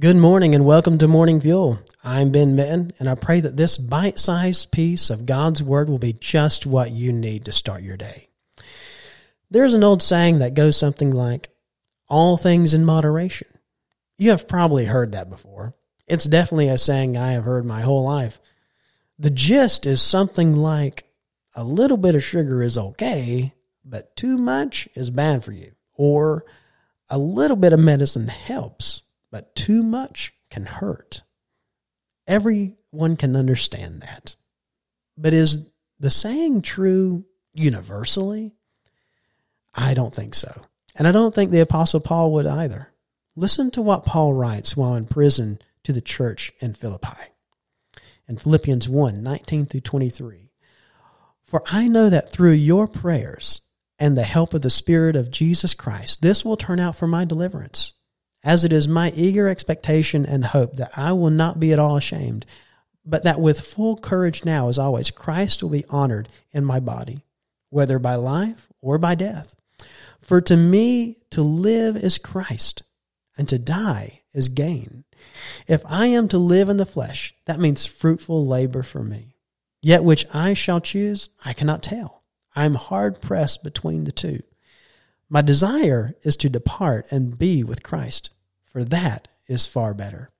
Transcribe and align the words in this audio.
Good 0.00 0.16
morning 0.16 0.54
and 0.54 0.64
welcome 0.64 0.96
to 0.98 1.08
Morning 1.08 1.40
Fuel. 1.40 1.80
I'm 2.04 2.30
Ben 2.30 2.54
Mitten, 2.54 2.92
and 3.00 3.08
I 3.08 3.16
pray 3.16 3.40
that 3.40 3.56
this 3.56 3.76
bite 3.76 4.20
sized 4.20 4.70
piece 4.70 5.10
of 5.10 5.26
God's 5.26 5.60
Word 5.60 5.90
will 5.90 5.98
be 5.98 6.12
just 6.12 6.66
what 6.66 6.92
you 6.92 7.12
need 7.12 7.46
to 7.46 7.50
start 7.50 7.82
your 7.82 7.96
day. 7.96 8.28
There's 9.50 9.74
an 9.74 9.82
old 9.82 10.00
saying 10.00 10.38
that 10.38 10.54
goes 10.54 10.76
something 10.76 11.10
like, 11.10 11.48
All 12.06 12.36
things 12.36 12.74
in 12.74 12.84
moderation. 12.84 13.48
You 14.18 14.30
have 14.30 14.46
probably 14.46 14.84
heard 14.84 15.10
that 15.10 15.28
before. 15.28 15.74
It's 16.06 16.26
definitely 16.26 16.68
a 16.68 16.78
saying 16.78 17.16
I 17.16 17.32
have 17.32 17.42
heard 17.42 17.66
my 17.66 17.80
whole 17.80 18.04
life. 18.04 18.38
The 19.18 19.30
gist 19.30 19.84
is 19.84 20.00
something 20.00 20.54
like, 20.54 21.06
A 21.56 21.64
little 21.64 21.96
bit 21.96 22.14
of 22.14 22.22
sugar 22.22 22.62
is 22.62 22.78
okay, 22.78 23.52
but 23.84 24.14
too 24.14 24.38
much 24.38 24.88
is 24.94 25.10
bad 25.10 25.42
for 25.42 25.50
you. 25.50 25.72
Or, 25.94 26.44
A 27.10 27.18
little 27.18 27.56
bit 27.56 27.72
of 27.72 27.80
medicine 27.80 28.28
helps 28.28 29.02
but 29.30 29.54
too 29.54 29.82
much 29.82 30.32
can 30.50 30.66
hurt. 30.66 31.22
Everyone 32.26 33.16
can 33.16 33.36
understand 33.36 34.02
that. 34.02 34.36
But 35.16 35.34
is 35.34 35.68
the 35.98 36.10
saying 36.10 36.62
true 36.62 37.24
universally? 37.54 38.54
I 39.74 39.94
don't 39.94 40.14
think 40.14 40.34
so. 40.34 40.62
And 40.96 41.06
I 41.06 41.12
don't 41.12 41.34
think 41.34 41.50
the 41.50 41.60
Apostle 41.60 42.00
Paul 42.00 42.32
would 42.32 42.46
either. 42.46 42.92
Listen 43.36 43.70
to 43.72 43.82
what 43.82 44.04
Paul 44.04 44.34
writes 44.34 44.76
while 44.76 44.94
in 44.94 45.06
prison 45.06 45.60
to 45.84 45.92
the 45.92 46.00
church 46.00 46.52
in 46.60 46.74
Philippi. 46.74 47.16
In 48.28 48.36
Philippians 48.36 48.88
1 48.88 49.22
19 49.22 49.66
through 49.66 49.80
23. 49.80 50.50
For 51.46 51.62
I 51.70 51.88
know 51.88 52.10
that 52.10 52.30
through 52.30 52.52
your 52.52 52.86
prayers 52.86 53.62
and 53.98 54.16
the 54.16 54.22
help 54.22 54.54
of 54.54 54.62
the 54.62 54.70
Spirit 54.70 55.16
of 55.16 55.30
Jesus 55.30 55.72
Christ, 55.72 56.20
this 56.20 56.44
will 56.44 56.56
turn 56.56 56.78
out 56.78 56.96
for 56.96 57.06
my 57.06 57.24
deliverance 57.24 57.94
as 58.48 58.64
it 58.64 58.72
is 58.72 58.88
my 58.88 59.12
eager 59.14 59.46
expectation 59.46 60.24
and 60.24 60.42
hope 60.42 60.76
that 60.76 60.90
I 60.96 61.12
will 61.12 61.28
not 61.28 61.60
be 61.60 61.70
at 61.74 61.78
all 61.78 61.98
ashamed, 61.98 62.46
but 63.04 63.22
that 63.22 63.38
with 63.38 63.60
full 63.60 63.98
courage 63.98 64.42
now, 64.42 64.70
as 64.70 64.78
always, 64.78 65.10
Christ 65.10 65.62
will 65.62 65.68
be 65.68 65.84
honored 65.90 66.30
in 66.50 66.64
my 66.64 66.80
body, 66.80 67.26
whether 67.68 67.98
by 67.98 68.14
life 68.14 68.66
or 68.80 68.96
by 68.96 69.14
death. 69.16 69.54
For 70.22 70.40
to 70.40 70.56
me, 70.56 71.18
to 71.28 71.42
live 71.42 71.94
is 71.94 72.16
Christ, 72.16 72.84
and 73.36 73.46
to 73.50 73.58
die 73.58 74.22
is 74.32 74.48
gain. 74.48 75.04
If 75.66 75.82
I 75.84 76.06
am 76.06 76.26
to 76.28 76.38
live 76.38 76.70
in 76.70 76.78
the 76.78 76.86
flesh, 76.86 77.34
that 77.44 77.60
means 77.60 77.84
fruitful 77.84 78.46
labor 78.46 78.82
for 78.82 79.02
me. 79.02 79.36
Yet 79.82 80.04
which 80.04 80.24
I 80.32 80.54
shall 80.54 80.80
choose, 80.80 81.28
I 81.44 81.52
cannot 81.52 81.82
tell. 81.82 82.22
I 82.56 82.64
am 82.64 82.76
hard 82.76 83.20
pressed 83.20 83.62
between 83.62 84.04
the 84.04 84.12
two. 84.12 84.42
My 85.28 85.42
desire 85.42 86.14
is 86.22 86.34
to 86.38 86.48
depart 86.48 87.12
and 87.12 87.38
be 87.38 87.62
with 87.62 87.82
Christ, 87.82 88.30
for 88.78 88.84
that 88.84 89.26
is 89.48 89.66
far 89.66 89.92
better. 89.92 90.30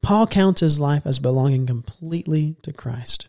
Paul 0.00 0.28
counts 0.28 0.60
his 0.60 0.78
life 0.78 1.04
as 1.06 1.18
belonging 1.18 1.66
completely 1.66 2.54
to 2.62 2.72
Christ. 2.72 3.26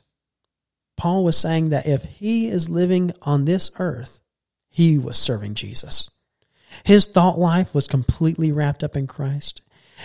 Paul 0.97 1.23
was 1.23 1.35
saying 1.35 1.69
that 1.69 1.87
if 1.87 2.03
he 2.03 2.47
is 2.47 2.69
living 2.69 3.11
on 3.23 3.45
this 3.45 3.71
earth, 3.79 4.21
he 4.69 4.99
was 4.99 5.17
serving 5.17 5.55
Jesus. 5.55 6.11
His 6.83 7.07
thought 7.07 7.39
life 7.39 7.73
was 7.73 7.87
completely 7.87 8.51
wrapped 8.51 8.83
up 8.83 8.95
in 8.95 9.07
Christ. 9.07 9.63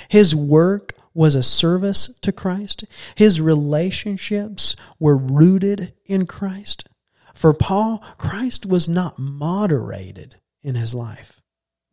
His 0.08 0.34
work 0.34 0.94
was 1.12 1.34
a 1.34 1.42
service 1.42 2.14
to 2.22 2.32
Christ. 2.32 2.86
His 3.14 3.42
relationships 3.42 4.74
were 4.98 5.18
rooted 5.18 5.92
in 6.06 6.24
Christ. 6.24 6.88
For 7.34 7.52
Paul, 7.52 8.02
Christ 8.16 8.64
was 8.64 8.88
not 8.88 9.18
moderated 9.18 10.36
in 10.62 10.76
his 10.76 10.94
life, 10.94 11.42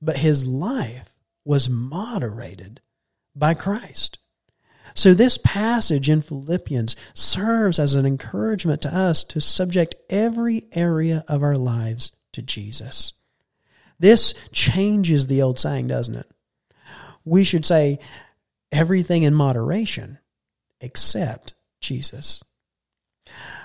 but 0.02 0.18
his 0.18 0.48
life 0.48 1.15
was 1.46 1.70
moderated 1.70 2.82
by 3.36 3.54
Christ. 3.54 4.18
So 4.94 5.14
this 5.14 5.38
passage 5.38 6.10
in 6.10 6.22
Philippians 6.22 6.96
serves 7.14 7.80
as 7.80 7.94
an 7.96 8.06
encouragement 8.06 8.82
to 8.84 8.96
us 8.96 9.24
to 9.26 9.42
subject 9.42 9.96
every 10.10 10.68
area 10.72 11.24
of 11.28 11.44
our 11.44 11.58
lives 11.58 12.12
to 12.34 12.42
Jesus. 12.42 13.14
This 14.00 14.34
changes 14.52 15.28
the 15.28 15.42
old 15.42 15.60
saying, 15.60 15.88
doesn't 15.88 16.16
it? 16.16 16.32
We 17.24 17.44
should 17.44 17.66
say 17.66 18.00
everything 18.72 19.24
in 19.24 19.34
moderation 19.34 20.20
except 20.80 21.54
Jesus. 21.82 22.44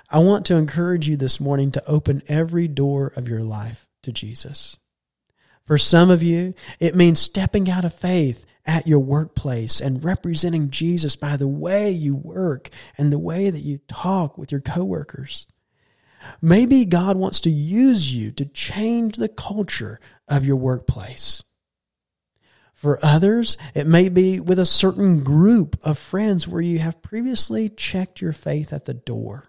I 0.09 0.19
want 0.19 0.47
to 0.47 0.57
encourage 0.57 1.09
you 1.09 1.17
this 1.17 1.39
morning 1.39 1.71
to 1.73 1.87
open 1.89 2.23
every 2.27 2.67
door 2.67 3.13
of 3.15 3.29
your 3.29 3.43
life 3.43 3.89
to 4.03 4.13
Jesus. 4.13 4.77
For 5.71 5.79
some 5.79 6.11
of 6.11 6.21
you, 6.21 6.55
it 6.81 6.97
means 6.97 7.21
stepping 7.21 7.71
out 7.71 7.85
of 7.85 7.95
faith 7.95 8.45
at 8.67 8.89
your 8.89 8.99
workplace 8.99 9.81
and 9.81 10.03
representing 10.03 10.71
Jesus 10.71 11.15
by 11.15 11.37
the 11.37 11.47
way 11.47 11.93
you 11.93 12.17
work 12.17 12.71
and 12.99 13.13
the 13.13 13.21
way 13.21 13.51
that 13.51 13.61
you 13.61 13.79
talk 13.87 14.37
with 14.37 14.51
your 14.51 14.61
coworkers. 14.61 15.47
Maybe 16.43 16.85
God 16.87 17.17
wants 17.17 17.39
to 17.43 17.51
use 17.51 18.13
you 18.13 18.33
to 18.33 18.47
change 18.47 19.15
the 19.15 19.29
culture 19.29 20.01
of 20.27 20.45
your 20.45 20.57
workplace. 20.57 21.45
For 22.75 22.99
others, 23.01 23.57
it 23.73 23.87
may 23.87 24.09
be 24.09 24.41
with 24.41 24.59
a 24.59 24.67
certain 24.67 25.23
group 25.23 25.79
of 25.85 25.99
friends 25.99 26.49
where 26.49 26.63
you 26.63 26.81
have 26.81 27.01
previously 27.01 27.69
checked 27.69 28.21
your 28.21 28.33
faith 28.33 28.73
at 28.73 28.87
the 28.87 28.95
door. 28.95 29.45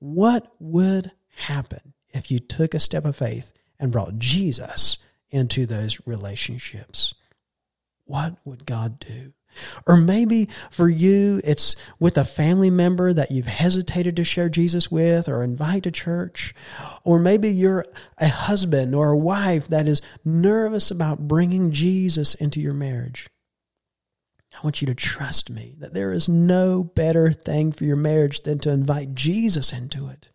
What 0.00 0.52
would 0.58 1.12
happen 1.36 1.94
if 2.08 2.32
you 2.32 2.40
took 2.40 2.74
a 2.74 2.80
step 2.80 3.04
of 3.04 3.14
faith 3.14 3.52
and 3.78 3.92
brought 3.92 4.18
Jesus 4.18 4.98
into 5.30 5.66
those 5.66 6.00
relationships? 6.06 7.14
What 8.04 8.36
would 8.44 8.66
God 8.66 8.98
do? 8.98 9.32
Or 9.86 9.96
maybe 9.96 10.48
for 10.70 10.88
you, 10.88 11.40
it's 11.44 11.76
with 11.98 12.16
a 12.16 12.24
family 12.24 12.70
member 12.70 13.12
that 13.12 13.30
you've 13.30 13.46
hesitated 13.46 14.16
to 14.16 14.24
share 14.24 14.48
Jesus 14.48 14.90
with 14.90 15.28
or 15.28 15.42
invite 15.42 15.84
to 15.84 15.90
church. 15.90 16.54
Or 17.04 17.18
maybe 17.18 17.48
you're 17.50 17.86
a 18.18 18.28
husband 18.28 18.94
or 18.94 19.10
a 19.10 19.18
wife 19.18 19.68
that 19.68 19.88
is 19.88 20.02
nervous 20.24 20.90
about 20.90 21.26
bringing 21.26 21.72
Jesus 21.72 22.34
into 22.34 22.60
your 22.60 22.74
marriage. 22.74 23.28
I 24.54 24.58
want 24.62 24.82
you 24.82 24.86
to 24.86 24.94
trust 24.94 25.48
me 25.48 25.74
that 25.78 25.94
there 25.94 26.12
is 26.12 26.28
no 26.28 26.84
better 26.84 27.32
thing 27.32 27.72
for 27.72 27.84
your 27.84 27.96
marriage 27.96 28.42
than 28.42 28.58
to 28.60 28.70
invite 28.70 29.14
Jesus 29.14 29.72
into 29.72 30.08
it. 30.08 30.30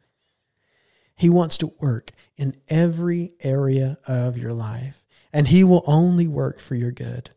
He 1.15 1.29
wants 1.29 1.57
to 1.59 1.73
work 1.79 2.11
in 2.37 2.57
every 2.67 3.33
area 3.41 3.97
of 4.07 4.37
your 4.37 4.53
life, 4.53 5.05
and 5.31 5.47
He 5.47 5.63
will 5.63 5.83
only 5.87 6.27
work 6.27 6.59
for 6.59 6.75
your 6.75 6.91
good. 6.91 7.31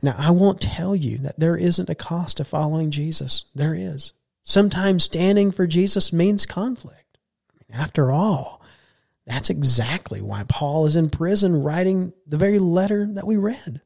Now, 0.00 0.14
I 0.18 0.30
won't 0.30 0.60
tell 0.60 0.94
you 0.94 1.18
that 1.18 1.38
there 1.38 1.56
isn't 1.56 1.90
a 1.90 1.94
cost 1.94 2.38
to 2.38 2.44
following 2.44 2.90
Jesus. 2.90 3.44
There 3.54 3.74
is. 3.74 4.12
Sometimes 4.42 5.04
standing 5.04 5.52
for 5.52 5.66
Jesus 5.66 6.12
means 6.12 6.46
conflict. 6.46 7.18
After 7.72 8.10
all, 8.10 8.62
that's 9.26 9.50
exactly 9.50 10.20
why 10.20 10.44
Paul 10.48 10.86
is 10.86 10.96
in 10.96 11.10
prison 11.10 11.62
writing 11.62 12.12
the 12.26 12.36
very 12.36 12.58
letter 12.58 13.06
that 13.14 13.26
we 13.26 13.36
read. 13.36 13.80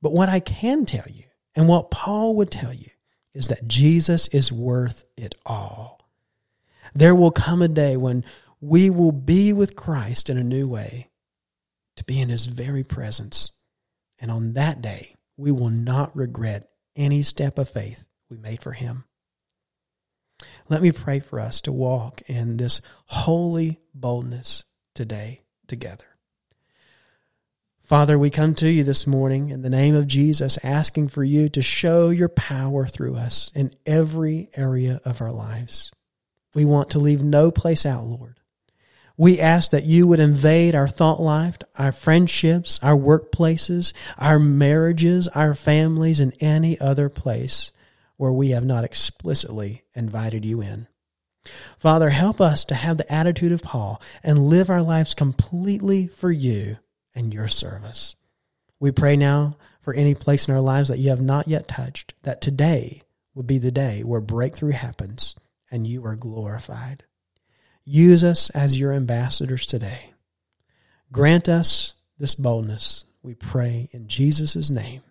But 0.00 0.12
what 0.12 0.28
I 0.28 0.40
can 0.40 0.86
tell 0.86 1.06
you, 1.12 1.24
and 1.54 1.68
what 1.68 1.90
Paul 1.90 2.36
would 2.36 2.50
tell 2.50 2.72
you, 2.72 2.90
is 3.34 3.48
that 3.48 3.66
Jesus 3.66 4.28
is 4.28 4.52
worth 4.52 5.04
it 5.16 5.34
all. 5.44 6.00
There 6.96 7.14
will 7.14 7.30
come 7.30 7.60
a 7.60 7.68
day 7.68 7.98
when 7.98 8.24
we 8.58 8.88
will 8.88 9.12
be 9.12 9.52
with 9.52 9.76
Christ 9.76 10.30
in 10.30 10.38
a 10.38 10.42
new 10.42 10.66
way, 10.66 11.10
to 11.96 12.04
be 12.04 12.18
in 12.18 12.30
his 12.30 12.46
very 12.46 12.84
presence. 12.84 13.52
And 14.18 14.30
on 14.30 14.54
that 14.54 14.80
day, 14.80 15.14
we 15.36 15.52
will 15.52 15.68
not 15.68 16.16
regret 16.16 16.70
any 16.96 17.20
step 17.20 17.58
of 17.58 17.68
faith 17.68 18.06
we 18.30 18.38
made 18.38 18.62
for 18.62 18.72
him. 18.72 19.04
Let 20.70 20.80
me 20.80 20.90
pray 20.90 21.20
for 21.20 21.38
us 21.38 21.60
to 21.62 21.72
walk 21.72 22.22
in 22.28 22.56
this 22.56 22.80
holy 23.04 23.78
boldness 23.94 24.64
today 24.94 25.42
together. 25.66 26.06
Father, 27.82 28.18
we 28.18 28.30
come 28.30 28.54
to 28.54 28.70
you 28.70 28.84
this 28.84 29.06
morning 29.06 29.50
in 29.50 29.60
the 29.60 29.68
name 29.68 29.94
of 29.94 30.06
Jesus, 30.06 30.58
asking 30.64 31.08
for 31.08 31.22
you 31.22 31.50
to 31.50 31.60
show 31.60 32.08
your 32.08 32.30
power 32.30 32.86
through 32.86 33.16
us 33.16 33.52
in 33.54 33.74
every 33.84 34.48
area 34.56 34.98
of 35.04 35.20
our 35.20 35.30
lives. 35.30 35.92
We 36.56 36.64
want 36.64 36.88
to 36.92 36.98
leave 36.98 37.22
no 37.22 37.50
place 37.50 37.84
out, 37.84 38.06
Lord. 38.06 38.40
We 39.18 39.38
ask 39.38 39.72
that 39.72 39.84
you 39.84 40.06
would 40.06 40.20
invade 40.20 40.74
our 40.74 40.88
thought 40.88 41.20
life, 41.20 41.58
our 41.78 41.92
friendships, 41.92 42.80
our 42.82 42.96
workplaces, 42.96 43.92
our 44.16 44.38
marriages, 44.38 45.28
our 45.28 45.54
families, 45.54 46.18
and 46.18 46.34
any 46.40 46.80
other 46.80 47.10
place 47.10 47.72
where 48.16 48.32
we 48.32 48.50
have 48.50 48.64
not 48.64 48.84
explicitly 48.84 49.82
invited 49.94 50.46
you 50.46 50.62
in. 50.62 50.86
Father, 51.76 52.08
help 52.08 52.40
us 52.40 52.64
to 52.64 52.74
have 52.74 52.96
the 52.96 53.12
attitude 53.12 53.52
of 53.52 53.62
Paul 53.62 54.00
and 54.22 54.46
live 54.46 54.70
our 54.70 54.82
lives 54.82 55.12
completely 55.12 56.06
for 56.06 56.32
you 56.32 56.78
and 57.14 57.34
your 57.34 57.48
service. 57.48 58.16
We 58.80 58.92
pray 58.92 59.16
now 59.16 59.58
for 59.82 59.92
any 59.92 60.14
place 60.14 60.48
in 60.48 60.54
our 60.54 60.62
lives 60.62 60.88
that 60.88 61.00
you 61.00 61.10
have 61.10 61.20
not 61.20 61.48
yet 61.48 61.68
touched, 61.68 62.14
that 62.22 62.40
today 62.40 63.02
would 63.34 63.46
be 63.46 63.58
the 63.58 63.70
day 63.70 64.02
where 64.02 64.22
breakthrough 64.22 64.72
happens 64.72 65.36
and 65.70 65.86
you 65.86 66.04
are 66.04 66.16
glorified. 66.16 67.04
Use 67.84 68.24
us 68.24 68.50
as 68.50 68.78
your 68.78 68.92
ambassadors 68.92 69.66
today. 69.66 70.10
Grant 71.12 71.48
us 71.48 71.94
this 72.18 72.34
boldness 72.34 73.04
We 73.22 73.34
pray 73.34 73.88
in 73.92 74.08
Jesus' 74.08 74.70
name. 74.70 75.02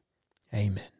Amen. 0.54 0.95